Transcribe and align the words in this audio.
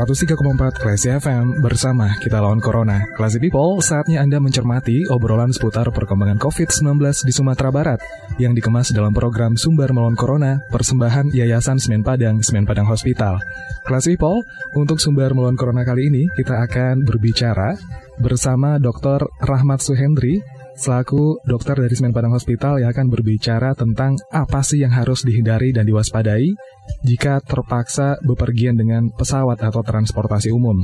103,4 0.00 0.80
Classy 0.80 1.12
FM 1.12 1.60
bersama 1.60 2.16
kita 2.24 2.40
lawan 2.40 2.56
Corona. 2.56 3.04
Classy 3.20 3.36
People, 3.36 3.84
saatnya 3.84 4.24
Anda 4.24 4.40
mencermati 4.40 5.04
obrolan 5.12 5.52
seputar 5.52 5.92
perkembangan 5.92 6.40
COVID-19 6.40 7.28
di 7.28 7.32
Sumatera 7.36 7.68
Barat 7.68 8.00
yang 8.40 8.56
dikemas 8.56 8.96
dalam 8.96 9.12
program 9.12 9.60
Sumber 9.60 9.92
Melawan 9.92 10.16
Corona, 10.16 10.64
persembahan 10.72 11.36
Yayasan 11.36 11.76
Semen 11.76 12.00
Padang, 12.00 12.40
Semen 12.40 12.64
Padang 12.64 12.88
Hospital. 12.88 13.44
Classy 13.84 14.16
People, 14.16 14.40
untuk 14.72 15.04
Sumber 15.04 15.36
Melawan 15.36 15.60
Corona 15.60 15.84
kali 15.84 16.08
ini 16.08 16.32
kita 16.32 16.64
akan 16.64 17.04
berbicara 17.04 17.76
bersama 18.16 18.80
Dr. 18.80 19.28
Rahmat 19.44 19.84
Suhendri, 19.84 20.40
selaku 20.80 21.44
dokter 21.44 21.76
dari 21.76 21.92
Semen 21.92 22.16
Padang 22.16 22.32
Hospital 22.32 22.80
yang 22.80 22.88
akan 22.96 23.12
berbicara 23.12 23.76
tentang 23.76 24.16
apa 24.32 24.64
sih 24.64 24.80
yang 24.80 24.96
harus 24.96 25.28
dihindari 25.28 25.76
dan 25.76 25.84
diwaspadai 25.84 26.56
jika 27.04 27.44
terpaksa 27.44 28.16
bepergian 28.24 28.80
dengan 28.80 29.12
pesawat 29.12 29.60
atau 29.60 29.84
transportasi 29.84 30.48
umum. 30.48 30.80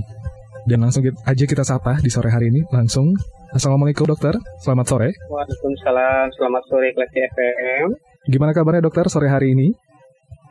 Dan 0.68 0.84
langsung 0.84 1.00
aja 1.00 1.44
kita 1.48 1.64
sapa 1.64 1.96
di 2.04 2.12
sore 2.12 2.28
hari 2.28 2.52
ini 2.52 2.60
langsung. 2.68 3.16
Assalamualaikum 3.56 4.04
dokter, 4.04 4.36
selamat 4.60 4.86
sore. 4.90 5.08
Waalaikumsalam, 5.32 6.28
selamat 6.36 6.62
sore 6.68 6.92
kelas 6.92 7.12
FM. 7.16 7.86
Gimana 8.28 8.52
kabarnya 8.52 8.84
dokter 8.84 9.08
sore 9.08 9.32
hari 9.32 9.56
ini? 9.56 9.72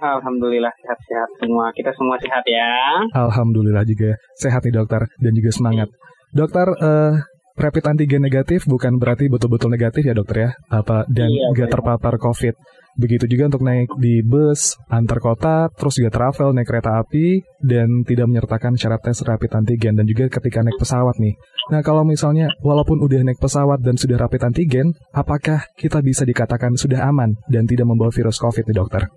Alhamdulillah 0.02 0.74
sehat-sehat 0.82 1.30
semua. 1.38 1.70
Kita 1.76 1.94
semua 1.94 2.18
sehat 2.18 2.42
ya. 2.50 2.72
Alhamdulillah 3.14 3.86
juga 3.86 4.18
sehat 4.42 4.66
nih 4.66 4.74
dokter 4.74 5.06
dan 5.22 5.32
juga 5.38 5.52
semangat. 5.54 5.90
Dokter, 6.34 6.68
uh, 6.68 7.16
rapid 7.56 7.84
antigen 7.88 8.22
negatif 8.22 8.68
bukan 8.68 9.00
berarti 9.00 9.32
betul-betul 9.32 9.72
negatif 9.72 10.04
ya 10.04 10.14
dokter 10.14 10.38
ya? 10.38 10.50
Apa 10.68 11.08
dan 11.08 11.32
iya, 11.32 11.52
nggak 11.56 11.72
terpapar 11.72 12.20
COVID? 12.20 12.56
Begitu 12.96 13.28
juga 13.28 13.52
untuk 13.52 13.68
naik 13.68 13.92
di 14.00 14.24
bus, 14.24 14.80
antar 14.88 15.20
kota, 15.20 15.68
terus 15.76 16.00
juga 16.00 16.16
travel, 16.16 16.56
naik 16.56 16.64
kereta 16.64 16.96
api, 17.04 17.44
dan 17.60 18.08
tidak 18.08 18.32
menyertakan 18.32 18.80
syarat 18.80 19.04
tes 19.04 19.20
rapid 19.20 19.52
antigen, 19.52 20.00
dan 20.00 20.08
juga 20.08 20.32
ketika 20.32 20.64
naik 20.64 20.80
pesawat 20.80 21.20
nih. 21.20 21.36
Nah 21.76 21.84
kalau 21.84 22.08
misalnya, 22.08 22.48
walaupun 22.64 23.04
udah 23.04 23.20
naik 23.28 23.44
pesawat 23.44 23.84
dan 23.84 24.00
sudah 24.00 24.16
rapid 24.16 24.48
antigen, 24.48 24.96
apakah 25.12 25.68
kita 25.76 26.00
bisa 26.00 26.24
dikatakan 26.24 26.80
sudah 26.80 27.04
aman 27.04 27.36
dan 27.52 27.68
tidak 27.68 27.84
membawa 27.84 28.16
virus 28.16 28.40
COVID 28.40 28.64
nih 28.64 28.78
dokter? 28.80 29.12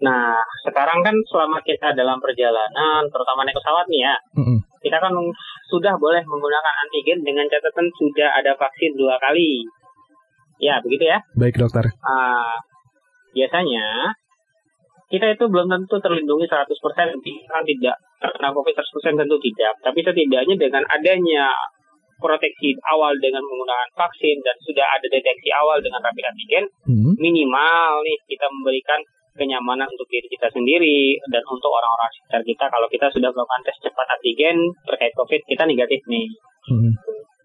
Nah, 0.00 0.40
sekarang 0.64 1.04
kan 1.04 1.12
selama 1.28 1.60
kita 1.60 1.92
dalam 1.92 2.16
perjalanan, 2.18 3.04
terutama 3.12 3.44
naik 3.44 3.56
pesawat 3.56 3.84
nih 3.92 4.00
ya, 4.08 4.14
mm 4.36 4.44
-mm. 4.44 4.58
kita 4.80 4.96
kan 4.96 5.12
sudah 5.68 5.94
boleh 6.00 6.24
menggunakan 6.24 6.74
antigen 6.88 7.20
dengan 7.20 7.44
catatan 7.46 7.86
sudah 8.00 8.28
ada 8.32 8.56
vaksin 8.56 8.96
dua 8.96 9.20
kali. 9.20 9.64
Ya, 10.60 10.80
begitu 10.80 11.08
ya? 11.08 11.20
Baik, 11.36 11.56
dokter. 11.56 11.88
Uh, 12.04 12.56
biasanya 13.32 14.16
kita 15.10 15.26
itu 15.34 15.44
belum 15.50 15.66
tentu 15.66 15.98
terlindungi 15.98 16.46
100% 16.46 16.70
kan 17.50 17.62
tidak 17.66 17.96
karena 18.22 18.48
COVID 18.54 18.74
100% 18.78 19.18
tentu 19.18 19.36
tidak 19.42 19.74
tapi 19.82 20.06
setidaknya 20.06 20.54
dengan 20.54 20.86
adanya 20.86 21.50
proteksi 22.22 22.78
awal 22.94 23.10
dengan 23.18 23.42
menggunakan 23.42 23.90
vaksin 23.96 24.38
dan 24.44 24.54
sudah 24.62 24.86
ada 24.86 25.06
deteksi 25.10 25.50
awal 25.50 25.82
dengan 25.82 25.98
rapid 26.04 26.24
antigen 26.30 26.64
hmm. 26.86 27.12
minimal 27.18 28.06
nih 28.06 28.18
kita 28.30 28.46
memberikan 28.54 29.00
kenyamanan 29.34 29.86
untuk 29.86 30.08
diri 30.10 30.26
kita 30.26 30.50
sendiri 30.50 31.18
dan 31.30 31.42
untuk 31.46 31.70
orang-orang 31.70 32.10
sekitar 32.14 32.42
kita 32.42 32.64
kalau 32.70 32.88
kita 32.90 33.06
sudah 33.12 33.30
melakukan 33.30 33.62
tes 33.66 33.76
cepat 33.82 34.06
antigen 34.10 34.56
terkait 34.86 35.12
COVID 35.14 35.40
kita 35.46 35.64
negatif 35.66 36.00
nih. 36.10 36.26
Hmm. 36.70 36.92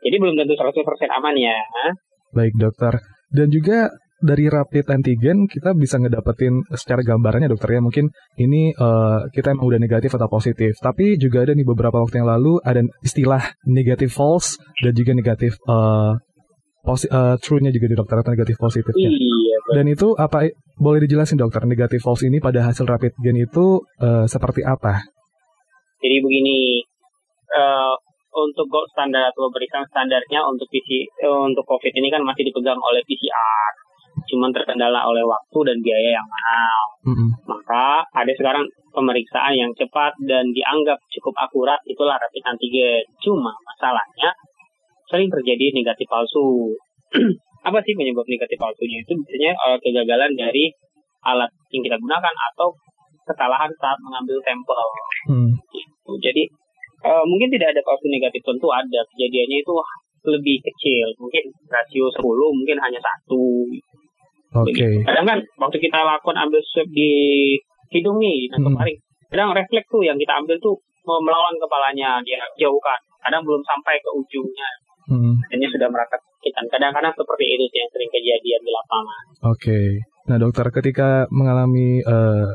Jadi 0.06 0.16
belum 0.22 0.36
tentu 0.38 0.54
100% 0.54 0.86
aman 1.18 1.36
ya. 1.38 1.58
Baik 2.34 2.54
dokter. 2.62 2.94
Dan 3.34 3.50
juga 3.50 3.90
dari 4.16 4.48
rapid 4.48 4.90
antigen 4.90 5.46
kita 5.46 5.76
bisa 5.76 6.00
ngedapetin 6.00 6.64
secara 6.72 7.04
gambarannya 7.04 7.52
dokter 7.52 7.78
ya 7.78 7.82
mungkin 7.84 8.10
ini 8.40 8.72
uh, 8.74 9.28
kita 9.30 9.54
emang 9.54 9.68
udah 9.68 9.80
negatif 9.80 10.16
atau 10.16 10.32
positif 10.32 10.80
tapi 10.80 11.20
juga 11.20 11.44
ada 11.44 11.52
nih 11.52 11.68
beberapa 11.68 12.00
waktu 12.00 12.24
yang 12.24 12.30
lalu 12.32 12.58
ada 12.64 12.82
istilah 13.04 13.44
negatif 13.68 14.16
false 14.16 14.56
dan 14.82 14.96
juga 14.96 15.12
negatif 15.14 15.60
uh, 15.68 16.16
posi 16.86 17.10
uh, 17.10 17.36
true-nya 17.42 17.74
juga 17.74 17.90
di 17.90 17.98
dokter 17.98 18.22
atau 18.22 18.32
negatif 18.38 18.56
positifnya. 18.62 19.10
Iya, 19.10 19.45
Dan 19.74 19.86
itu 19.90 20.14
apa 20.14 20.46
boleh 20.76 21.00
dijelasin 21.08 21.40
dokter 21.40 21.64
negatif 21.66 22.04
false 22.04 22.28
ini 22.28 22.38
pada 22.44 22.62
hasil 22.68 22.86
rapid 22.86 23.16
gen 23.24 23.40
itu 23.40 23.82
uh, 24.04 24.28
seperti 24.28 24.62
apa? 24.62 25.02
Jadi 26.04 26.18
begini 26.22 26.84
uh, 27.56 27.96
untuk 28.36 28.68
gold 28.68 28.92
standar 28.92 29.32
atau 29.32 29.48
pemeriksaan 29.50 29.88
standarnya 29.90 30.44
untuk 30.46 30.68
PC 30.68 31.08
untuk 31.24 31.64
COVID 31.66 31.94
ini 31.96 32.12
kan 32.12 32.22
masih 32.22 32.44
dipegang 32.46 32.78
oleh 32.78 33.02
PCR 33.08 33.72
cuman 34.26 34.50
terkendala 34.56 35.06
oleh 35.06 35.22
waktu 35.22 35.60
dan 35.68 35.78
biaya 35.84 36.18
yang 36.18 36.28
mahal. 36.28 36.84
Mm-hmm. 37.12 37.30
Maka 37.46 37.86
ada 38.10 38.32
sekarang 38.34 38.64
pemeriksaan 38.96 39.54
yang 39.54 39.72
cepat 39.76 40.16
dan 40.24 40.50
dianggap 40.56 40.98
cukup 41.20 41.36
akurat 41.36 41.80
itulah 41.86 42.16
rapid 42.16 42.44
antigen. 42.48 43.04
Cuma 43.22 43.52
masalahnya 43.68 44.32
sering 45.12 45.30
terjadi 45.30 45.76
negatif 45.76 46.08
palsu. 46.10 46.74
Apa 47.66 47.82
sih 47.82 47.98
penyebab 47.98 48.26
negatif 48.30 48.58
palsunya? 48.62 49.02
Itu 49.02 49.18
biasanya 49.18 49.54
uh, 49.58 49.78
kegagalan 49.82 50.32
dari 50.38 50.70
alat 51.26 51.50
yang 51.74 51.82
kita 51.82 51.98
gunakan 51.98 52.36
atau 52.54 52.70
kesalahan 53.26 53.72
saat 53.82 53.98
mengambil 54.06 54.38
sampel. 54.46 54.86
Mm. 55.34 55.52
Gitu. 55.74 56.12
Jadi 56.22 56.44
uh, 57.02 57.26
mungkin 57.26 57.50
tidak 57.50 57.74
ada 57.74 57.82
palsu 57.82 58.06
negatif 58.08 58.42
tentu 58.46 58.70
ada 58.70 59.02
kejadiannya 59.14 59.58
itu 59.66 59.74
lebih 60.26 60.58
kecil 60.58 61.06
mungkin 61.22 61.44
rasio 61.70 62.10
10 62.10 62.26
mungkin 62.26 62.78
hanya 62.82 62.98
satu 62.98 63.70
Oke. 64.56 64.72
Okay. 64.72 64.94
Kadang 65.04 65.28
kan 65.28 65.40
waktu 65.60 65.78
kita 65.84 66.00
lakukan 66.00 66.48
ambil 66.48 66.64
swab 66.64 66.88
di 66.96 67.12
hidung 67.92 68.24
nih 68.24 68.48
dan 68.48 68.64
hmm. 68.64 68.68
kemarin, 68.72 68.96
kadang 69.28 69.52
refleks 69.52 69.90
tuh 69.92 70.00
yang 70.00 70.16
kita 70.16 70.32
ambil 70.32 70.56
tuh 70.64 70.80
melawan 71.04 71.52
kepalanya 71.60 72.24
dia 72.24 72.40
jauhkan. 72.56 72.96
Kadang 73.20 73.44
belum 73.44 73.60
sampai 73.68 74.00
ke 74.00 74.10
ujungnya. 74.16 74.70
Hmm. 75.12 75.36
Ini 75.52 75.66
sudah 75.68 75.92
merasa 75.92 76.16
kita. 76.46 76.62
Kadang-kadang 76.70 77.14
seperti 77.18 77.46
itu 77.58 77.74
yang 77.74 77.90
sering 77.90 78.12
kejadian 78.14 78.62
di 78.62 78.72
lapangan. 78.72 79.24
Oke. 79.26 79.50
Okay. 79.58 79.88
Nah 80.30 80.38
dokter 80.38 80.66
ketika 80.70 81.26
mengalami 81.34 82.02
uh, 82.06 82.50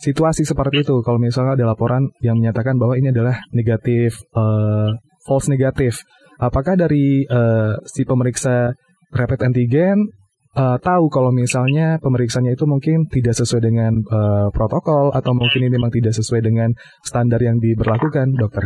situasi 0.00 0.48
seperti 0.48 0.84
itu, 0.84 1.00
kalau 1.04 1.20
misalnya 1.20 1.56
ada 1.56 1.76
laporan 1.76 2.08
yang 2.24 2.40
menyatakan 2.40 2.76
bahwa 2.80 2.96
ini 2.96 3.12
adalah 3.12 3.40
negatif, 3.52 4.20
uh, 4.36 4.96
false 5.24 5.48
negatif, 5.48 6.04
apakah 6.40 6.76
dari 6.76 7.24
uh, 7.28 7.76
si 7.88 8.04
pemeriksa 8.04 8.76
rapid 9.12 9.40
antigen 9.48 10.12
uh, 10.56 10.76
tahu 10.80 11.08
kalau 11.12 11.32
misalnya 11.32 12.00
pemeriksaannya 12.00 12.56
itu 12.56 12.64
mungkin 12.68 13.08
tidak 13.08 13.36
sesuai 13.36 13.62
dengan 13.64 13.92
uh, 14.12 14.48
protokol 14.50 15.12
atau 15.12 15.32
mungkin 15.36 15.68
ini 15.68 15.76
memang 15.76 15.92
tidak 15.92 16.16
sesuai 16.16 16.44
dengan 16.44 16.72
standar 17.04 17.40
yang 17.40 17.60
diberlakukan, 17.60 18.36
dokter? 18.36 18.64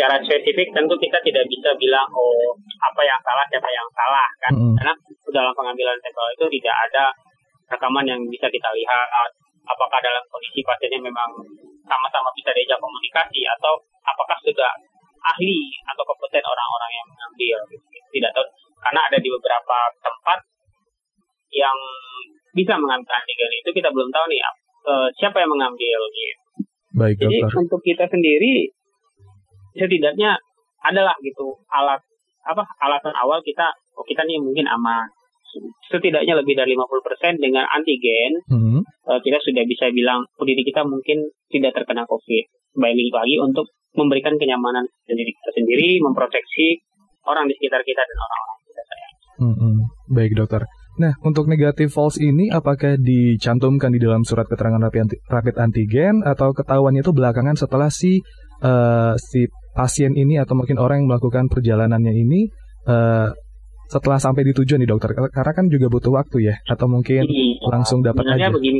Secara 0.00 0.16
spesifik 0.24 0.72
tentu 0.72 0.96
kita 0.96 1.20
tidak 1.20 1.44
bisa 1.44 1.76
bilang 1.76 2.08
oh 2.16 2.56
apa 2.80 3.04
yang 3.04 3.20
salah 3.20 3.44
siapa 3.52 3.68
yang 3.68 3.84
salah 3.92 4.28
kan, 4.40 4.52
mm 4.56 4.60
-hmm. 4.64 4.74
karena 4.80 4.94
dalam 5.28 5.52
pengambilan 5.52 5.92
sampel 6.00 6.24
itu 6.32 6.46
tidak 6.56 6.76
ada 6.88 7.04
rekaman 7.68 8.08
yang 8.08 8.20
bisa 8.32 8.48
kita 8.48 8.68
lihat 8.72 9.28
apakah 9.68 10.00
dalam 10.00 10.24
kondisi 10.32 10.64
pasiennya 10.64 11.04
memang 11.04 11.28
sama-sama 11.84 12.32
bisa 12.32 12.48
diajak 12.56 12.80
komunikasi 12.80 13.44
atau 13.60 13.76
apakah 14.08 14.40
sudah 14.40 14.72
ahli 15.20 15.68
atau 15.84 16.02
kompeten 16.08 16.40
orang-orang 16.40 16.90
yang 16.96 17.06
mengambil 17.12 17.56
tidak 18.08 18.30
tahu 18.32 18.46
karena 18.80 19.00
ada 19.04 19.18
di 19.20 19.28
beberapa 19.28 19.78
tempat 20.00 20.38
yang 21.52 21.76
bisa 22.56 22.74
mengambil 22.80 23.12
antigen 23.20 23.52
itu 23.52 23.70
kita 23.76 23.92
belum 23.92 24.08
tahu 24.08 24.24
nih 24.32 24.40
uh, 24.88 25.08
siapa 25.20 25.44
yang 25.44 25.52
mengambil 25.52 26.00
gitu. 26.16 26.40
Baik, 26.90 27.22
Jadi 27.22 27.38
untuk 27.54 27.78
kita 27.86 28.10
sendiri 28.10 28.66
setidaknya 29.76 30.36
adalah 30.80 31.14
gitu 31.20 31.60
alat 31.70 32.00
apa 32.48 32.64
alasan 32.80 33.12
awal 33.20 33.44
kita 33.44 33.68
oh 33.94 34.04
kita 34.06 34.24
nih 34.24 34.40
mungkin 34.40 34.64
aman 34.64 35.06
setidaknya 35.90 36.38
lebih 36.38 36.54
dari 36.54 36.78
50% 36.78 37.42
dengan 37.42 37.66
antigen 37.68 38.38
hmm. 38.48 38.80
uh, 39.10 39.20
kita 39.20 39.38
sudah 39.42 39.66
bisa 39.66 39.90
bilang 39.90 40.22
oh, 40.38 40.46
diri 40.46 40.62
kita 40.62 40.86
mungkin 40.86 41.26
tidak 41.50 41.74
terkena 41.74 42.06
covid 42.06 42.46
baik 42.78 42.96
lagi 43.10 43.36
untuk 43.42 43.66
memberikan 43.98 44.38
kenyamanan 44.38 44.86
sendiri 45.04 45.34
kita 45.34 45.50
sendiri 45.58 45.98
memproteksi 45.98 46.78
orang 47.26 47.50
di 47.50 47.54
sekitar 47.58 47.82
kita 47.82 48.00
dan 48.00 48.16
orang-orang 48.16 48.58
kita 48.64 48.82
sayang. 48.86 49.14
Hmm, 49.40 49.56
hmm. 49.56 49.78
Baik 50.14 50.32
dokter. 50.36 50.62
Nah, 51.00 51.16
untuk 51.24 51.48
negatif 51.48 51.96
false 51.96 52.20
ini 52.20 52.52
apakah 52.52 53.00
dicantumkan 53.00 53.88
di 53.94 54.00
dalam 54.02 54.20
surat 54.26 54.44
keterangan 54.44 54.82
rapid, 54.84 55.56
antigen 55.56 56.20
atau 56.20 56.52
ketahuannya 56.52 57.00
itu 57.00 57.14
belakangan 57.14 57.56
setelah 57.56 57.88
si 57.88 58.20
uh, 58.60 59.16
si 59.16 59.48
pasien 59.72 60.12
ini 60.18 60.38
atau 60.38 60.58
mungkin 60.58 60.76
orang 60.78 61.04
yang 61.04 61.08
melakukan 61.10 61.46
perjalanannya 61.50 62.12
ini 62.14 62.50
uh, 62.86 63.30
setelah 63.90 64.22
sampai 64.22 64.46
di 64.46 64.52
tujuan 64.54 64.78
nih 64.82 64.90
dokter? 64.90 65.10
Karena 65.14 65.52
kan 65.52 65.66
juga 65.66 65.90
butuh 65.90 66.14
waktu 66.14 66.46
ya, 66.46 66.54
atau 66.70 66.86
mungkin 66.86 67.26
iya, 67.26 67.58
langsung 67.66 68.06
dapat 68.06 68.22
aja. 68.22 68.46
begini, 68.54 68.78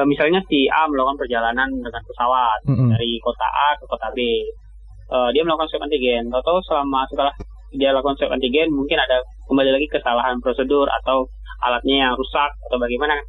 uh, 0.00 0.06
misalnya 0.08 0.40
si 0.48 0.64
A 0.72 0.88
melakukan 0.88 1.20
perjalanan 1.20 1.68
dengan 1.68 2.02
pesawat 2.08 2.60
mm 2.64 2.74
-hmm. 2.74 2.88
dari 2.96 3.10
kota 3.20 3.48
A 3.48 3.68
ke 3.76 3.84
kota 3.84 4.08
B, 4.16 4.18
uh, 5.12 5.28
dia 5.36 5.44
melakukan 5.44 5.68
swab 5.68 5.84
antigen. 5.84 6.32
Atau 6.32 6.56
selama 6.64 7.04
setelah 7.12 7.34
dia 7.76 7.92
lakukan 7.92 8.16
swab 8.16 8.32
antigen, 8.32 8.72
mungkin 8.72 8.96
ada 8.96 9.20
kembali 9.44 9.70
lagi 9.76 9.86
kesalahan 9.92 10.40
prosedur 10.40 10.88
atau 10.88 11.28
alatnya 11.60 12.08
yang 12.08 12.12
rusak 12.16 12.50
atau 12.64 12.80
bagaimana 12.80 13.20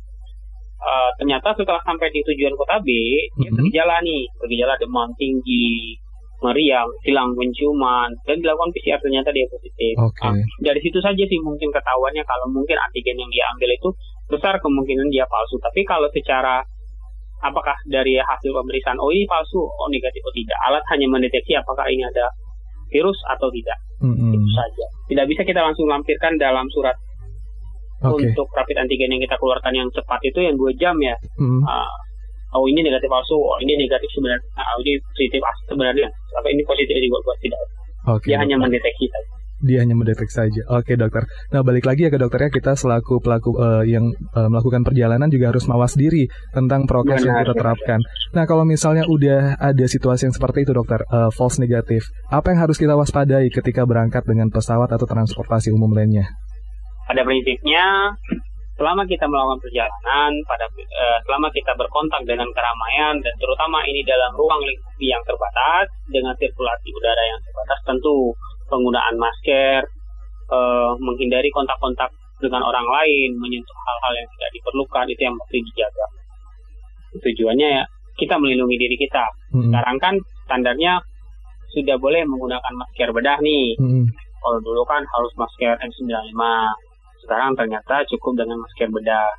uh, 0.81 1.09
ternyata 1.19 1.51
setelah 1.53 1.81
sampai 1.83 2.07
di 2.09 2.23
tujuan 2.23 2.55
kota 2.55 2.79
B, 2.79 2.89
mm-hmm. 2.89 3.41
dia 3.43 3.51
bergejala 3.51 3.95
nih, 3.99 4.23
bergejala 4.39 4.73
demam 4.79 5.09
tinggi, 5.19 5.99
meriang, 6.41 6.89
hilang 7.05 7.37
penciuman, 7.37 8.09
dan 8.25 8.35
dilakukan 8.41 8.73
PCR 8.73 8.99
ternyata 8.99 9.29
dia 9.29 9.45
positif. 9.45 9.93
Okay. 9.93 10.25
Nah, 10.25 10.35
dari 10.65 10.79
situ 10.81 10.97
saja 10.97 11.23
sih 11.23 11.39
mungkin 11.45 11.69
ketahuannya 11.69 12.25
kalau 12.25 12.49
mungkin 12.49 12.77
antigen 12.81 13.17
yang 13.21 13.29
dia 13.29 13.45
ambil 13.53 13.69
itu 13.69 13.89
besar 14.27 14.57
kemungkinan 14.57 15.07
dia 15.13 15.29
palsu. 15.29 15.61
Tapi 15.61 15.85
kalau 15.85 16.09
secara 16.09 16.65
apakah 17.45 17.77
dari 17.85 18.17
hasil 18.17 18.51
pemeriksaan, 18.51 18.97
oh 18.97 19.13
ini 19.13 19.29
palsu, 19.29 19.61
oh 19.61 19.87
negatif, 19.93 20.21
oh 20.25 20.33
tidak. 20.33 20.57
Alat 20.65 20.83
hanya 20.93 21.07
mendeteksi 21.09 21.53
apakah 21.57 21.85
ini 21.89 22.01
ada 22.05 22.25
virus 22.89 23.17
atau 23.37 23.47
tidak. 23.53 23.77
Mm-hmm. 24.01 24.33
Itu 24.33 24.47
saja. 24.57 24.85
Tidak 25.13 25.25
bisa 25.29 25.41
kita 25.45 25.61
langsung 25.61 25.85
lampirkan 25.85 26.41
dalam 26.41 26.65
surat 26.73 26.97
okay. 28.01 28.33
untuk 28.33 28.49
rapid 28.51 28.77
antigen 28.81 29.13
yang 29.13 29.21
kita 29.21 29.37
keluarkan 29.37 29.73
yang 29.77 29.89
cepat 29.93 30.19
itu 30.25 30.39
yang 30.41 30.57
dua 30.57 30.73
jam 30.75 30.97
ya. 30.97 31.15
Hmm. 31.37 31.61
Uh, 31.61 31.93
oh 32.55 32.63
ini 32.67 32.79
negatif 32.83 33.07
palsu, 33.07 33.35
oh 33.35 33.57
ini 33.63 33.73
negatif 33.79 34.09
sebenarnya, 34.13 34.47
oh 34.57 34.79
ini 34.83 34.93
positif 34.99 35.41
sebenarnya, 35.67 36.07
apa 36.09 36.47
ini 36.51 36.61
positif 36.67 36.93
juga 36.95 37.17
buat 37.23 37.37
tidak. 37.41 37.61
Okay, 38.01 38.33
Dia 38.33 38.41
dokter. 38.41 38.43
hanya 38.49 38.55
mendeteksi 38.57 39.05
saja. 39.07 39.29
Dia 39.61 39.77
hanya 39.85 39.93
mendeteksi 39.93 40.35
saja. 40.41 40.61
Oke 40.73 40.97
dokter. 40.97 41.21
Nah 41.53 41.61
balik 41.61 41.85
lagi 41.85 42.09
ya 42.09 42.09
ke 42.09 42.17
dokternya 42.17 42.49
kita 42.49 42.73
selaku 42.73 43.21
pelaku 43.21 43.53
uh, 43.61 43.85
yang 43.85 44.09
uh, 44.33 44.49
melakukan 44.49 44.81
perjalanan 44.81 45.29
juga 45.29 45.53
harus 45.53 45.69
mawas 45.69 45.93
diri 45.93 46.25
tentang 46.49 46.89
prokes 46.89 47.21
yang 47.21 47.45
kita 47.45 47.53
terapkan. 47.53 48.01
Nah 48.33 48.49
kalau 48.49 48.65
misalnya 48.65 49.05
udah 49.05 49.61
ada 49.61 49.85
situasi 49.85 50.25
yang 50.25 50.33
seperti 50.33 50.65
itu 50.65 50.73
dokter, 50.73 51.05
uh, 51.13 51.29
false 51.29 51.61
negatif, 51.61 52.09
apa 52.33 52.57
yang 52.57 52.65
harus 52.65 52.81
kita 52.81 52.97
waspadai 52.97 53.53
ketika 53.53 53.85
berangkat 53.85 54.25
dengan 54.25 54.49
pesawat 54.49 54.89
atau 54.97 55.05
transportasi 55.05 55.69
umum 55.69 55.93
lainnya? 55.93 56.25
pada 57.11 57.27
prinsipnya 57.27 58.15
selama 58.81 59.05
kita 59.05 59.29
melakukan 59.29 59.61
perjalanan 59.61 60.33
pada 60.49 60.65
uh, 60.65 61.17
selama 61.29 61.53
kita 61.53 61.69
berkontak 61.77 62.25
dengan 62.25 62.49
keramaian 62.49 63.13
dan 63.21 63.33
terutama 63.37 63.85
ini 63.85 64.01
dalam 64.01 64.33
ruang 64.33 64.57
lingkup 64.65 64.97
yang 64.97 65.21
terbatas 65.21 65.85
dengan 66.09 66.33
sirkulasi 66.33 66.89
udara 66.89 67.23
yang 67.29 67.37
terbatas 67.45 67.79
tentu 67.85 68.33
penggunaan 68.73 69.15
masker 69.21 69.85
uh, 70.49 70.97
menghindari 70.97 71.53
kontak-kontak 71.53 72.09
dengan 72.41 72.65
orang 72.65 72.89
lain 72.89 73.37
menyentuh 73.37 73.77
hal-hal 73.85 74.13
yang 74.17 74.27
tidak 74.33 74.49
diperlukan 74.49 75.05
itu 75.13 75.21
yang 75.29 75.35
mesti 75.37 75.57
dijaga 75.61 76.05
tujuannya 77.21 77.67
ya 77.77 77.83
kita 78.17 78.33
melindungi 78.41 78.81
diri 78.81 78.97
kita 78.97 79.29
hmm. 79.53 79.69
sekarang 79.69 79.97
kan 80.01 80.13
standarnya 80.49 80.97
sudah 81.69 82.01
boleh 82.01 82.25
menggunakan 82.25 82.73
masker 82.81 83.13
bedah 83.13 83.37
nih 83.45 83.77
hmm. 83.77 84.09
kalau 84.41 84.57
dulu 84.65 84.81
kan 84.89 85.05
harus 85.05 85.31
masker 85.37 85.77
N95 85.85 86.41
sekarang 87.23 87.53
ternyata 87.57 88.03
cukup 88.09 88.33
dengan 88.41 88.57
masker 88.61 88.89
bedah. 88.89 89.31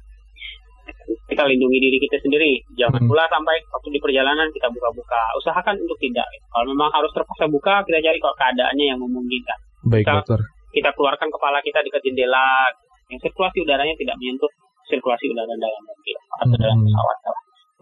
Kita 1.30 1.42
lindungi 1.46 1.78
diri 1.78 1.98
kita 2.02 2.18
sendiri. 2.22 2.58
Jangan 2.74 3.02
hmm. 3.02 3.10
pula 3.10 3.24
sampai 3.30 3.56
waktu 3.70 3.88
di 3.94 4.00
perjalanan 4.02 4.50
kita 4.50 4.66
buka-buka. 4.70 5.22
Usahakan 5.38 5.78
untuk 5.78 5.98
tidak. 6.02 6.26
Kalau 6.50 6.66
memang 6.66 6.90
harus 6.90 7.10
terpaksa 7.14 7.46
buka, 7.46 7.86
kita 7.86 7.98
cari 8.02 8.18
kalau 8.18 8.36
keadaannya 8.38 8.84
yang 8.94 8.98
memungkinkan. 8.98 9.58
Baik, 9.86 10.06
kita, 10.06 10.12
dokter. 10.22 10.40
Kita 10.74 10.90
keluarkan 10.94 11.28
kepala 11.30 11.58
kita 11.62 11.78
dekat 11.86 12.02
jendela. 12.02 12.70
Yang 13.10 13.30
sirkulasi 13.30 13.62
udaranya 13.62 13.94
tidak 13.94 14.16
menyentuh 14.18 14.50
sirkulasi 14.90 15.24
udara 15.30 15.54
dalam 15.54 15.82
mobil 15.86 16.16
atau 16.42 16.54
hmm. 16.54 16.62
dalam 16.62 16.78
pesawat. 16.82 17.16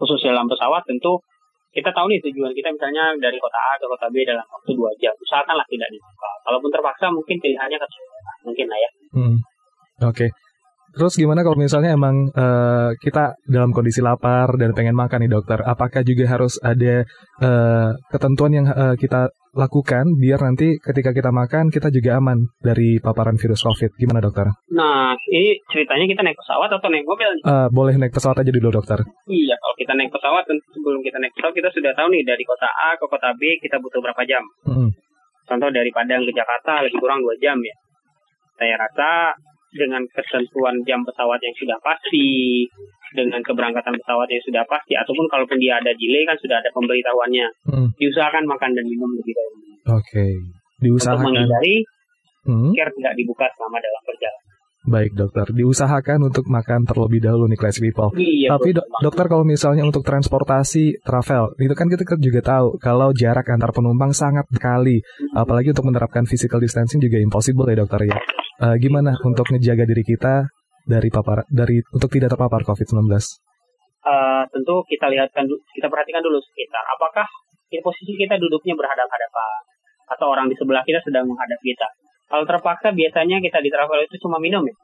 Khusus 0.01 0.19
dalam 0.25 0.45
pesawat 0.49 0.83
tentu 0.85 1.13
kita 1.71 1.87
tahu 1.95 2.11
nih 2.11 2.19
tujuan 2.19 2.51
kita 2.51 2.67
misalnya 2.67 3.15
dari 3.15 3.39
kota 3.39 3.55
A 3.55 3.79
ke 3.79 3.87
kota 3.87 4.11
B 4.11 4.27
dalam 4.27 4.43
waktu 4.43 4.75
dua 4.75 4.91
jam. 4.99 5.15
Usahakanlah 5.15 5.63
tidak 5.71 5.87
dibuka. 5.87 6.31
Kalaupun 6.43 6.67
terpaksa 6.67 7.07
mungkin 7.07 7.39
pilihannya 7.39 7.79
ke 7.79 7.87
mungkin 8.43 8.65
lah 8.67 8.79
ya. 8.79 8.89
Hmm. 9.15 9.35
Oke. 10.01 10.27
Okay. 10.27 10.29
Terus 10.91 11.15
gimana 11.15 11.39
kalau 11.39 11.55
misalnya 11.55 11.95
emang 11.95 12.35
uh, 12.35 12.91
kita 12.99 13.39
dalam 13.47 13.71
kondisi 13.71 14.03
lapar 14.03 14.59
dan 14.59 14.75
pengen 14.75 14.91
makan 14.91 15.23
nih 15.23 15.31
dokter, 15.31 15.63
apakah 15.63 16.03
juga 16.03 16.27
harus 16.27 16.59
ada 16.59 17.07
uh, 17.39 17.95
ketentuan 18.11 18.51
yang 18.51 18.67
uh, 18.67 18.99
kita 18.99 19.31
lakukan 19.51 20.15
biar 20.19 20.39
nanti 20.43 20.79
ketika 20.79 21.11
kita 21.11 21.31
makan 21.31 21.71
kita 21.71 21.91
juga 21.91 22.19
aman 22.19 22.43
dari 22.59 22.99
paparan 22.99 23.39
virus 23.39 23.63
COVID? 23.63 23.95
Gimana 23.95 24.19
dokter? 24.19 24.51
Nah, 24.75 25.15
ini 25.31 25.63
ceritanya 25.71 26.11
kita 26.11 26.21
naik 26.27 26.35
pesawat 26.35 26.69
atau 26.75 26.91
naik 26.91 27.07
mobil? 27.07 27.39
Uh, 27.47 27.71
boleh 27.71 27.95
naik 27.95 28.11
pesawat 28.11 28.43
aja 28.43 28.51
dulu 28.51 28.75
dokter. 28.75 28.99
Iya, 29.31 29.55
kalau 29.63 29.75
kita 29.79 29.95
naik 29.95 30.11
pesawat 30.11 30.43
sebelum 30.75 30.99
kita 31.07 31.23
naik 31.23 31.31
pesawat 31.39 31.55
kita 31.55 31.69
sudah 31.71 31.91
tahu 31.95 32.11
nih 32.11 32.23
dari 32.27 32.43
kota 32.43 32.67
A 32.67 32.99
ke 32.99 33.07
kota 33.07 33.31
B 33.39 33.55
kita 33.63 33.79
butuh 33.79 34.03
berapa 34.03 34.27
jam. 34.27 34.43
Mm 34.67 34.75
-hmm. 34.75 34.89
Contoh 35.47 35.71
dari 35.71 35.87
Padang 35.95 36.27
ke 36.27 36.35
Jakarta 36.35 36.83
lebih 36.83 36.99
kurang 36.99 37.23
dua 37.23 37.35
jam 37.39 37.55
ya. 37.63 37.75
Saya 38.59 38.75
rasa 38.75 39.35
dengan 39.71 40.03
ketentuan 40.11 40.75
jam 40.83 40.99
pesawat 41.07 41.39
yang 41.39 41.55
sudah 41.55 41.77
pasti, 41.79 42.67
dengan 43.15 43.39
keberangkatan 43.43 43.95
pesawat 44.03 44.27
yang 44.27 44.43
sudah 44.43 44.63
pasti, 44.67 44.93
ataupun 44.95 45.25
kalaupun 45.31 45.57
dia 45.59 45.79
ada 45.79 45.91
delay 45.95 46.23
kan 46.27 46.35
sudah 46.39 46.59
ada 46.59 46.69
pemberitahuannya. 46.75 47.47
Hmm. 47.71 47.89
Diusahakan 47.95 48.43
makan 48.47 48.71
dan 48.75 48.85
minum 48.87 49.11
lebih 49.15 49.33
dahulu. 49.35 49.59
Oke, 49.95 50.03
okay. 50.03 50.31
diusahakan. 50.83 51.23
Untuk 51.23 51.27
menghindari 51.31 51.75
hmm. 52.47 52.71
care 52.75 52.93
tidak 52.95 53.13
dibuka 53.15 53.45
selama 53.55 53.77
dalam 53.79 54.01
perjalanan. 54.03 54.49
Baik 54.81 55.13
dokter, 55.13 55.45
diusahakan 55.53 56.33
untuk 56.33 56.49
makan 56.49 56.89
terlebih 56.89 57.21
dahulu 57.21 57.45
nih 57.45 57.53
class 57.53 57.77
people. 57.77 58.09
Iya, 58.17 58.57
Tapi 58.57 58.73
do 58.73 58.81
dokter 59.05 59.29
kalau 59.29 59.45
misalnya 59.45 59.85
untuk 59.85 60.01
transportasi 60.01 61.05
travel, 61.05 61.53
itu 61.61 61.75
kan 61.77 61.85
kita 61.85 62.01
juga 62.17 62.41
tahu 62.41 62.81
kalau 62.81 63.13
jarak 63.13 63.45
antar 63.45 63.69
penumpang 63.69 64.09
sangat 64.09 64.49
sekali. 64.49 64.97
Hmm. 64.97 65.45
Apalagi 65.45 65.69
untuk 65.69 65.85
menerapkan 65.85 66.25
physical 66.25 66.57
distancing 66.57 66.97
juga 66.97 67.21
impossible 67.21 67.69
ya 67.69 67.77
dokter 67.77 68.09
ya. 68.09 68.17
Uh, 68.61 68.77
gimana 68.77 69.17
untuk 69.25 69.49
ngejaga 69.49 69.89
diri 69.89 70.05
kita 70.05 70.45
dari 70.85 71.09
papar 71.09 71.49
dari 71.49 71.81
untuk 71.97 72.13
tidak 72.13 72.29
terpapar 72.29 72.61
COVID-19? 72.61 73.09
Uh, 73.09 73.17
eh, 74.05 74.43
tentu 74.53 74.85
kita 74.85 75.09
lihatkan 75.09 75.49
kita 75.49 75.89
perhatikan 75.89 76.21
dulu 76.21 76.37
sekitar. 76.37 76.85
Apakah 76.93 77.25
ya, 77.73 77.81
posisi 77.81 78.13
kita 78.13 78.37
duduknya 78.37 78.77
berhadap-hadapan 78.77 79.61
atau 80.13 80.29
orang 80.29 80.45
di 80.45 80.53
sebelah 80.53 80.85
kita 80.85 81.01
sedang 81.01 81.25
menghadap 81.25 81.57
kita? 81.65 81.89
Kalau 82.29 82.45
terpaksa 82.45 82.93
biasanya 82.93 83.41
kita 83.41 83.65
di 83.65 83.73
travel 83.73 83.97
itu 84.05 84.21
cuma 84.21 84.37
minum 84.37 84.61
ya. 84.61 84.75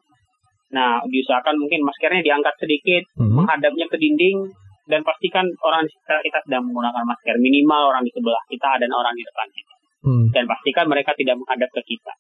Nah, 0.73 0.97
diusahakan 1.05 1.61
mungkin 1.61 1.85
maskernya 1.85 2.25
diangkat 2.25 2.57
sedikit, 2.57 3.05
mm 3.13 3.29
-hmm. 3.29 3.35
menghadapnya 3.45 3.85
ke 3.93 3.97
dinding, 4.01 4.41
dan 4.89 5.05
pastikan 5.05 5.45
orang 5.61 5.85
di 5.85 5.93
sekitar 5.93 6.25
kita 6.25 6.39
sedang 6.49 6.65
menggunakan 6.65 7.05
masker. 7.05 7.37
Minimal 7.37 7.93
orang 7.93 8.01
di 8.01 8.09
sebelah 8.09 8.41
kita 8.49 8.81
dan 8.81 8.89
orang 8.89 9.13
di 9.13 9.21
depan 9.21 9.47
kita. 9.53 9.75
Mm. 10.01 10.25
Dan 10.33 10.43
pastikan 10.49 10.85
mereka 10.89 11.13
tidak 11.13 11.37
menghadap 11.37 11.69
ke 11.77 11.81
kita 11.93 12.13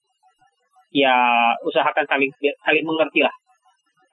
ya 0.97 1.13
usahakan 1.61 2.05
saling 2.09 2.31
saling 2.41 2.81
mengerti 2.81 3.21
lah 3.21 3.33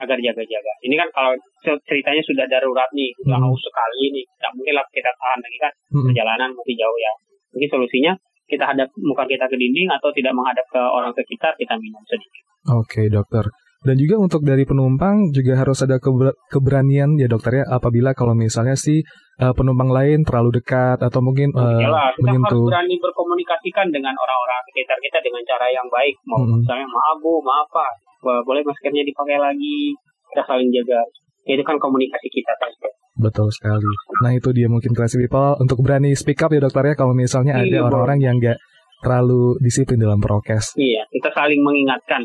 agar 0.04 0.18
jaga-jaga. 0.20 0.72
Ini 0.84 0.94
kan 1.00 1.08
kalau 1.14 1.32
ceritanya 1.64 2.20
sudah 2.26 2.44
darurat 2.50 2.90
nih, 2.92 3.14
sudah 3.24 3.38
hmm. 3.40 3.46
haus 3.48 3.62
sekali 3.62 4.12
nih, 4.12 4.24
tidak 4.36 4.52
mungkin 4.58 4.74
lah 4.76 4.84
kita 4.90 5.10
tahan 5.16 5.38
lagi 5.40 5.58
kan 5.62 5.72
hmm. 5.94 6.04
perjalanan 6.10 6.50
masih 6.52 6.74
jauh 6.76 6.98
ya. 6.98 7.12
Mungkin 7.54 7.68
solusinya 7.70 8.12
kita 8.44 8.64
hadap 8.68 8.92
muka 9.00 9.24
kita 9.24 9.48
ke 9.48 9.56
dinding 9.56 9.88
atau 9.88 10.12
tidak 10.12 10.36
menghadap 10.36 10.66
ke 10.68 10.82
orang 10.82 11.14
sekitar, 11.16 11.56
kita 11.56 11.74
minum 11.80 12.02
sedikit. 12.04 12.44
Oke, 12.76 13.08
dokter. 13.08 13.48
Dan 13.84 14.00
juga 14.00 14.16
untuk 14.16 14.40
dari 14.40 14.64
penumpang 14.64 15.28
juga 15.28 15.60
harus 15.60 15.84
ada 15.84 16.00
keber 16.00 16.32
keberanian 16.48 17.20
ya 17.20 17.28
dokter 17.28 17.60
ya 17.60 17.64
apabila 17.68 18.16
kalau 18.16 18.32
misalnya 18.32 18.80
si 18.80 19.04
uh, 19.44 19.52
penumpang 19.52 19.92
lain 19.92 20.24
terlalu 20.24 20.56
dekat 20.56 21.04
atau 21.04 21.20
mungkin 21.20 21.52
uh, 21.52 21.84
Yalah, 21.84 22.16
kita 22.16 22.24
menyentuh. 22.24 22.64
harus 22.64 22.72
berani 22.72 22.96
berkomunikasikan 22.96 23.86
dengan 23.92 24.16
orang-orang 24.16 24.60
sekitar 24.72 24.96
kita 25.04 25.18
dengan 25.20 25.42
cara 25.44 25.66
yang 25.68 25.84
baik. 25.92 26.16
Mau 26.24 26.40
hmm. 26.40 26.64
misalnya 26.64 26.88
maaf 26.88 27.16
bu, 27.20 27.32
maaf 27.44 27.68
pak, 27.68 27.92
boleh 28.24 28.64
maskernya 28.64 29.04
dipakai 29.04 29.36
lagi. 29.36 29.92
Kita 30.32 30.42
saling 30.48 30.72
jaga. 30.72 31.04
Itu 31.44 31.60
kan 31.60 31.76
komunikasi 31.76 32.28
kita 32.32 32.56
kan. 32.56 32.72
Betul 33.20 33.52
sekali. 33.52 33.92
Nah 34.24 34.32
itu 34.32 34.48
dia 34.56 34.66
mungkin 34.66 34.96
classy 34.96 35.20
people 35.20 35.60
untuk 35.60 35.78
berani 35.84 36.16
speak 36.16 36.40
up 36.40 36.50
ya 36.50 36.58
dokter 36.58 36.88
ya 36.88 36.94
kalau 36.96 37.12
misalnya 37.12 37.60
iya, 37.60 37.84
ada 37.84 37.92
orang-orang 37.92 38.18
yang 38.24 38.34
nggak 38.40 38.58
terlalu 39.04 39.60
disiplin 39.60 40.00
dalam 40.00 40.18
prokes. 40.18 40.72
Iya, 40.80 41.04
kita 41.12 41.30
saling 41.36 41.60
mengingatkan 41.60 42.24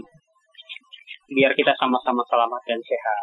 biar 1.29 1.53
kita 1.53 1.71
sama-sama 1.77 2.25
selamat 2.25 2.62
dan 2.65 2.79
sehat. 2.81 3.17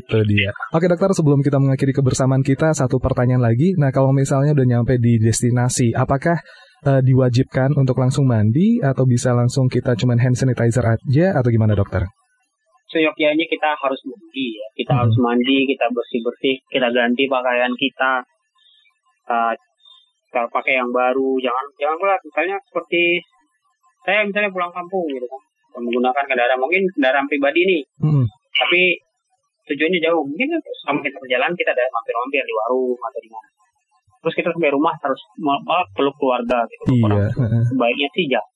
Itu 0.00 0.18
dia. 0.28 0.50
Oke 0.72 0.88
dokter, 0.88 1.12
sebelum 1.12 1.40
kita 1.44 1.60
mengakhiri 1.60 1.92
kebersamaan 1.92 2.40
kita, 2.40 2.72
satu 2.72 2.96
pertanyaan 3.00 3.44
lagi. 3.44 3.76
Nah 3.76 3.92
kalau 3.92 4.12
misalnya 4.12 4.56
udah 4.56 4.66
nyampe 4.66 4.96
di 4.96 5.20
destinasi, 5.20 5.92
apakah 5.92 6.40
uh, 6.88 7.00
diwajibkan 7.00 7.76
untuk 7.76 7.96
langsung 8.00 8.28
mandi 8.28 8.80
atau 8.80 9.04
bisa 9.04 9.32
langsung 9.36 9.68
kita 9.68 9.96
cuman 9.96 10.20
hand 10.20 10.36
sanitizer 10.36 10.84
aja 10.84 11.36
atau 11.36 11.48
gimana 11.48 11.76
dokter? 11.76 12.04
Seyogyanya 12.90 13.46
kita 13.46 13.70
harus 13.78 14.00
mandi 14.02 14.46
ya. 14.58 14.68
Kita 14.74 14.92
hmm. 14.96 15.00
harus 15.04 15.16
mandi, 15.20 15.58
kita 15.68 15.86
bersih-bersih, 15.92 16.56
kita 16.68 16.88
ganti 16.90 17.24
pakaian 17.28 17.72
kita. 17.76 18.12
Uh, 19.30 19.54
Kalau 20.30 20.46
pakai 20.46 20.78
yang 20.78 20.94
baru, 20.94 21.42
jangan 21.42 21.66
jangan 21.74 21.96
pula 21.98 22.14
misalnya 22.22 22.54
seperti 22.62 23.18
saya 24.06 24.22
misalnya 24.22 24.54
pulang 24.54 24.70
kampung 24.70 25.02
gitu 25.10 25.26
kan, 25.26 25.42
menggunakan 25.72 26.24
kendaraan 26.24 26.58
mungkin 26.58 26.82
kendaraan 26.92 27.26
pribadi 27.26 27.60
nih, 27.62 27.82
Hmm. 28.00 28.24
tapi 28.56 28.80
tujuannya 29.66 30.00
jauh. 30.00 30.22
Mungkin 30.24 30.46
kan 30.48 30.60
sama 30.82 30.98
kita 31.00 31.16
perjalanan 31.16 31.54
kita 31.54 31.70
ada 31.70 31.84
mampir-mampir 31.88 32.42
di 32.42 32.54
warung 32.56 32.96
atau 32.96 33.20
di 33.20 33.30
mana. 33.30 33.48
Terus 34.20 34.34
kita 34.34 34.48
sampai 34.50 34.70
rumah 34.70 34.92
harus 34.96 35.20
mal- 35.38 35.64
malah 35.64 35.86
peluk 35.94 36.12
keluarga 36.14 36.66
gitu. 36.66 36.82
Iya. 36.92 37.04
Orang 37.06 37.20
sebaiknya 37.64 38.08
sih 38.10 38.26
jangan. 38.26 38.50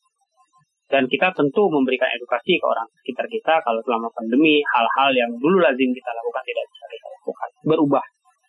Dan 0.84 1.02
kita 1.08 1.32
tentu 1.32 1.62
memberikan 1.66 2.06
edukasi 2.12 2.54
ke 2.54 2.66
orang 2.66 2.84
sekitar 3.00 3.24
kita 3.26 3.54
kalau 3.60 3.80
selama 3.80 4.06
pandemi 4.12 4.60
hal-hal 4.62 5.10
yang 5.10 5.30
dulu 5.34 5.58
lazim 5.58 5.90
kita 5.90 6.10
lakukan 6.12 6.42
tidak 6.44 6.64
bisa 6.68 6.84
kita 6.86 7.06
lakukan. 7.10 7.48
Berubah, 7.64 8.04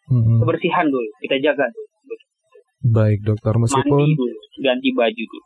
Hmm. 0.05 0.37
kebersihan 0.43 0.85
dulu, 0.85 1.09
kita 1.21 1.35
jaga 1.39 1.65
dulu. 1.65 1.87
Baik 2.85 3.19
dokter, 3.23 3.49
Mandi 3.49 3.65
meskipun 3.65 3.97
dulu, 4.13 4.35
ganti 4.59 4.89
baju 4.91 5.23
dulu. 5.25 5.45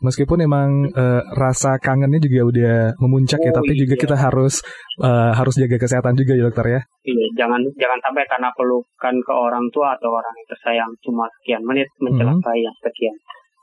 Meskipun 0.00 0.42
emang 0.42 0.88
eh, 0.90 1.22
rasa 1.32 1.76
kangennya 1.76 2.20
juga 2.20 2.40
udah 2.48 2.76
memuncak 2.98 3.40
ya, 3.40 3.52
Oh, 3.52 3.56
tapi 3.60 3.72
juga 3.76 3.94
iya. 3.96 4.02
kita 4.02 4.16
harus 4.16 4.54
eh, 5.00 5.32
harus 5.32 5.54
jaga 5.56 5.76
kesehatan 5.76 6.16
juga 6.16 6.32
ya 6.34 6.42
dokter 6.48 6.66
ya. 6.66 6.80
Iya, 7.04 7.26
jangan 7.38 7.60
jangan 7.78 7.98
sampai 8.04 8.24
karena 8.28 8.48
pelukan 8.52 9.14
ke 9.20 9.32
orang 9.32 9.64
tua 9.70 9.94
atau 9.94 10.10
orang 10.10 10.34
yang 10.34 10.48
tersayang 10.48 10.90
cuma 11.00 11.24
sekian 11.40 11.62
menit 11.64 11.88
mencelakai 12.00 12.58
yang 12.60 12.76
sekian 12.80 13.16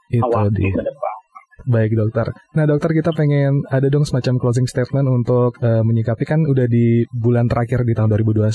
Itu 0.10 0.24
awal 0.24 0.48
dia. 0.54 0.72
ke 0.72 0.82
depan. 0.82 1.17
Baik 1.64 1.92
dokter. 1.92 2.30
Nah 2.54 2.64
dokter 2.64 2.92
kita 2.92 3.10
pengen 3.12 3.66
ada 3.68 3.88
dong 3.88 4.04
semacam 4.04 4.38
closing 4.38 4.64
statement 4.64 5.08
untuk 5.08 5.58
eh, 5.58 5.82
menyikapi 5.82 6.22
kan 6.22 6.44
udah 6.44 6.66
di 6.66 7.02
bulan 7.10 7.48
terakhir 7.48 7.82
di 7.82 7.92
tahun 7.92 8.14
2021 8.14 8.54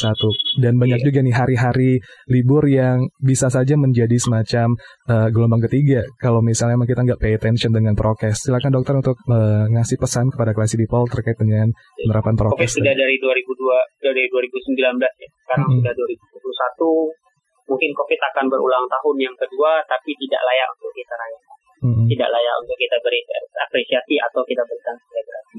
dan 0.60 0.78
banyak 0.78 0.98
Iya. 0.98 1.06
juga 1.08 1.18
nih 1.20 1.34
hari-hari 1.34 1.90
libur 2.26 2.62
yang 2.64 3.02
bisa 3.18 3.48
saja 3.48 3.74
menjadi 3.74 4.14
semacam 4.14 4.78
eh, 5.08 5.28
gelombang 5.28 5.66
ketiga 5.66 6.06
kalau 6.16 6.38
misalnya 6.38 6.76
emang 6.76 6.86
kita 6.86 7.02
nggak 7.02 7.18
pay 7.18 7.34
attention 7.34 7.70
dengan 7.70 7.98
prokes. 7.98 8.44
Silakan 8.44 8.70
dokter 8.70 8.94
untuk 8.94 9.18
eh, 9.26 9.64
ngasih 9.68 9.96
pesan 9.96 10.30
kepada 10.30 10.52
kelas 10.52 10.76
people 10.76 11.02
terkait 11.08 11.34
dengan 11.36 11.66
penerapan 11.98 12.34
Oke, 12.38 12.40
prokes. 12.62 12.78
sudah 12.78 12.94
dari 12.94 13.18
2002 13.18 13.58
dari 13.98 14.22
2019 14.30 14.78
ya. 15.02 15.28
Sekarang 15.42 15.66
Mm-mm. 15.66 15.80
sudah 15.82 15.92
2021. 15.92 17.18
Mungkin 17.62 17.90
Covid 17.94 18.20
akan 18.20 18.44
berulang 18.46 18.84
tahun 18.84 19.16
yang 19.18 19.34
kedua 19.34 19.80
tapi 19.86 20.10
tidak 20.12 20.42
layak 20.42 20.68
untuk 20.72 20.92
kita 20.92 21.14
rayakan. 21.14 21.56
Mm-mm. 21.82 22.06
tidak 22.06 22.30
layak 22.30 22.54
untuk 22.62 22.78
kita 22.78 22.96
beri 23.02 23.20
apresiasi 23.58 24.14
atau 24.22 24.40
kita 24.46 24.62
berikan 24.62 24.94
selebrasi. 24.94 25.58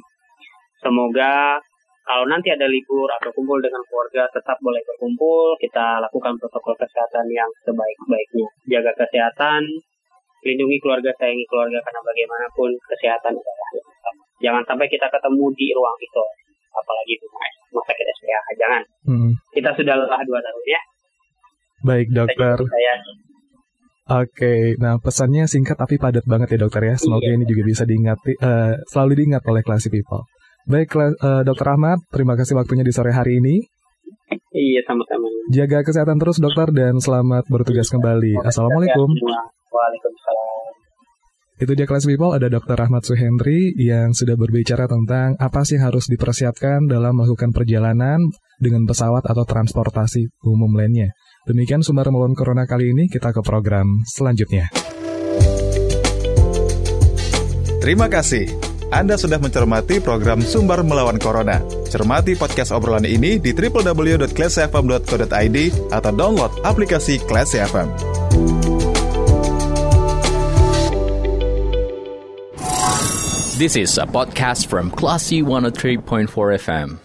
Semoga 0.79 1.59
kalau 2.03 2.27
nanti 2.27 2.51
ada 2.51 2.67
libur 2.67 3.07
atau 3.07 3.31
kumpul 3.31 3.59
dengan 3.63 3.79
keluarga 3.87 4.27
tetap 4.31 4.59
boleh 4.59 4.79
berkumpul, 4.83 5.55
kita 5.59 6.03
lakukan 6.03 6.35
protokol 6.35 6.75
kesehatan 6.75 7.27
yang 7.31 7.47
sebaik-baiknya. 7.63 8.47
Jaga 8.67 8.91
kesehatan, 9.03 9.63
lindungi 10.43 10.77
keluarga, 10.83 11.15
sayangi 11.15 11.47
keluarga 11.47 11.79
karena 11.79 12.01
bagaimanapun 12.03 12.75
kesehatan 12.91 13.31
adalah 13.39 13.69
yang 13.71 13.87
utama. 13.87 14.23
Jangan 14.43 14.63
sampai 14.67 14.87
kita 14.91 15.07
ketemu 15.07 15.45
di 15.55 15.67
ruang 15.71 15.97
itu, 16.03 16.23
apalagi 16.75 17.13
di 17.15 17.25
rumah 17.27 17.83
sakit 17.87 18.05
SPH. 18.19 18.37
Jangan. 18.59 18.83
Mm-mm. 19.07 19.31
Kita 19.55 19.69
sudah 19.71 19.95
lelah 19.95 20.21
dua 20.27 20.39
tahun 20.43 20.63
ya. 20.67 20.81
Baik 21.83 22.07
dokter. 22.11 22.55
Saya 22.59 22.93
Oke, 24.13 24.77
nah 24.77 25.01
pesannya 25.01 25.49
singkat 25.49 25.73
tapi 25.73 25.97
padat 25.97 26.21
banget 26.29 26.53
ya 26.53 26.57
dokter 26.69 26.85
ya. 26.85 26.95
Semoga 27.01 27.25
Iya. 27.25 27.33
ini 27.33 27.45
juga 27.49 27.63
bisa 27.65 27.83
diingati, 27.87 28.37
eh, 28.37 28.73
selalu 28.85 29.11
diingat 29.17 29.41
oleh 29.49 29.65
Classy 29.65 29.89
People. 29.89 30.29
Baik, 30.69 30.93
eh, 30.93 31.41
Dokter 31.41 31.67
Ahmad, 31.73 31.97
terima 32.13 32.37
kasih 32.37 32.53
waktunya 32.53 32.85
di 32.85 32.93
sore 32.93 33.09
hari 33.09 33.41
ini. 33.41 33.65
iya 34.53 34.81
sama-sama. 34.85 35.29
Jaga 35.49 35.85
kesehatan 35.85 36.17
terus 36.17 36.37
dokter 36.37 36.69
dan 36.73 36.97
selamat 36.97 37.45
bertugas 37.49 37.89
kembali. 37.89 38.41
Assalamualaikum. 38.45 39.09
Waalaikumsalam. 39.69 40.43
Itu 41.61 41.73
dia 41.77 41.85
Classy 41.85 42.09
People, 42.09 42.33
ada 42.33 42.49
Dokter 42.49 42.77
Ahmad 42.81 43.05
Suhendri 43.05 43.77
yang 43.77 44.09
sudah 44.13 44.33
berbicara 44.33 44.89
tentang 44.89 45.37
apa 45.37 45.61
sih 45.65 45.77
harus 45.77 46.09
dipersiapkan 46.09 46.89
dalam 46.89 47.13
melakukan 47.13 47.53
perjalanan 47.53 48.25
dengan 48.57 48.89
pesawat 48.89 49.21
atau 49.25 49.45
transportasi 49.45 50.33
umum 50.49 50.73
lainnya. 50.73 51.13
Demikian 51.43 51.83
sumber 51.83 52.07
melawan 52.07 52.39
corona 52.39 52.63
kali 52.63 52.95
ini, 52.95 53.11
kita 53.11 53.35
ke 53.35 53.43
program 53.43 54.07
selanjutnya. 54.07 54.71
Terima 57.83 58.07
kasih. 58.07 58.47
Anda 58.95 59.19
sudah 59.19 59.43
mencermati 59.43 59.99
program 59.99 60.39
Sumber 60.39 60.79
Melawan 60.87 61.19
Corona. 61.19 61.59
Cermati 61.91 62.39
podcast 62.39 62.71
obrolan 62.71 63.03
ini 63.03 63.43
di 63.43 63.51
www.classfm.co.id 63.51 65.57
atau 65.91 66.11
download 66.15 66.63
aplikasi 66.63 67.19
Classy 67.27 67.59
FM. 67.59 67.91
This 73.59 73.75
is 73.75 73.99
a 73.99 74.07
podcast 74.07 74.71
from 74.71 74.95
Classy 74.95 75.43
103.4 75.43 76.31
FM. 76.63 77.03